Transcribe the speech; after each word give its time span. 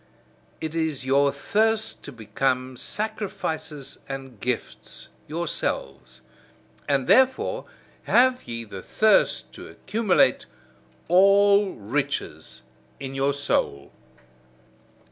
It 0.59 0.73
is 0.73 1.05
your 1.05 1.31
thirst 1.31 2.01
to 2.05 2.11
become 2.11 2.75
sacrifices 2.75 3.99
and 4.09 4.39
gifts 4.39 5.09
yourselves: 5.27 6.21
and 6.89 7.05
therefore 7.05 7.65
have 8.05 8.47
ye 8.47 8.63
the 8.63 8.81
thirst 8.81 9.53
to 9.53 9.67
accumulate 9.67 10.47
all 11.07 11.73
riches 11.75 12.63
in 12.99 13.13
your 13.13 13.35
soul. 13.35 13.91